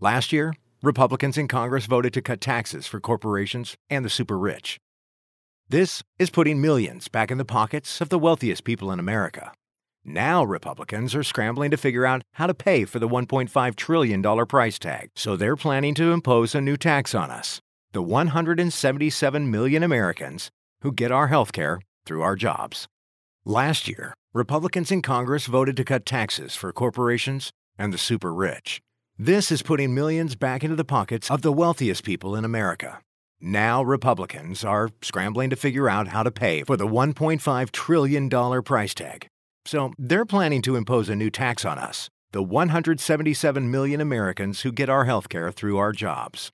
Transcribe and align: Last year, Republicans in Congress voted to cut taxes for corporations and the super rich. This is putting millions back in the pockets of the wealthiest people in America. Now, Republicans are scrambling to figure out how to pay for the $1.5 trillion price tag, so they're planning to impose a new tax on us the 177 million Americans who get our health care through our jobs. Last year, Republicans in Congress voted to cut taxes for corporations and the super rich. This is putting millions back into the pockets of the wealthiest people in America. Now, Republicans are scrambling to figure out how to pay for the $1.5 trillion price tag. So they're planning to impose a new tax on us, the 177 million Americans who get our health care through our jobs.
Last 0.00 0.30
year, 0.30 0.52
Republicans 0.82 1.38
in 1.38 1.48
Congress 1.48 1.86
voted 1.86 2.12
to 2.12 2.20
cut 2.20 2.42
taxes 2.42 2.86
for 2.86 3.00
corporations 3.00 3.76
and 3.88 4.04
the 4.04 4.10
super 4.10 4.38
rich. 4.38 4.78
This 5.70 6.02
is 6.18 6.28
putting 6.28 6.60
millions 6.60 7.08
back 7.08 7.30
in 7.30 7.38
the 7.38 7.46
pockets 7.46 8.02
of 8.02 8.10
the 8.10 8.18
wealthiest 8.18 8.62
people 8.64 8.92
in 8.92 9.00
America. 9.00 9.52
Now, 10.04 10.44
Republicans 10.44 11.14
are 11.14 11.22
scrambling 11.22 11.70
to 11.70 11.78
figure 11.78 12.04
out 12.04 12.20
how 12.32 12.46
to 12.46 12.52
pay 12.52 12.84
for 12.84 12.98
the 12.98 13.08
$1.5 13.08 13.74
trillion 13.74 14.46
price 14.46 14.78
tag, 14.78 15.08
so 15.16 15.34
they're 15.34 15.56
planning 15.56 15.94
to 15.94 16.12
impose 16.12 16.54
a 16.54 16.60
new 16.60 16.76
tax 16.76 17.14
on 17.14 17.30
us 17.30 17.60
the 17.92 18.02
177 18.02 19.50
million 19.50 19.82
Americans 19.82 20.50
who 20.82 20.92
get 20.92 21.10
our 21.10 21.28
health 21.28 21.52
care 21.52 21.80
through 22.04 22.20
our 22.20 22.36
jobs. 22.36 22.86
Last 23.46 23.88
year, 23.88 24.12
Republicans 24.34 24.90
in 24.90 25.00
Congress 25.00 25.46
voted 25.46 25.78
to 25.78 25.84
cut 25.84 26.04
taxes 26.04 26.54
for 26.54 26.70
corporations 26.74 27.50
and 27.78 27.94
the 27.94 27.98
super 27.98 28.34
rich. 28.34 28.82
This 29.18 29.50
is 29.50 29.62
putting 29.62 29.94
millions 29.94 30.36
back 30.36 30.62
into 30.62 30.76
the 30.76 30.84
pockets 30.84 31.30
of 31.30 31.40
the 31.40 31.50
wealthiest 31.50 32.04
people 32.04 32.36
in 32.36 32.44
America. 32.44 33.00
Now, 33.40 33.82
Republicans 33.82 34.62
are 34.62 34.90
scrambling 35.00 35.48
to 35.48 35.56
figure 35.56 35.88
out 35.88 36.08
how 36.08 36.22
to 36.22 36.30
pay 36.30 36.64
for 36.64 36.76
the 36.76 36.86
$1.5 36.86 37.70
trillion 37.70 38.28
price 38.62 38.92
tag. 38.92 39.26
So 39.64 39.94
they're 39.96 40.26
planning 40.26 40.60
to 40.62 40.76
impose 40.76 41.08
a 41.08 41.16
new 41.16 41.30
tax 41.30 41.64
on 41.64 41.78
us, 41.78 42.10
the 42.32 42.42
177 42.42 43.70
million 43.70 44.02
Americans 44.02 44.60
who 44.60 44.70
get 44.70 44.90
our 44.90 45.06
health 45.06 45.30
care 45.30 45.50
through 45.50 45.78
our 45.78 45.92
jobs. 45.92 46.50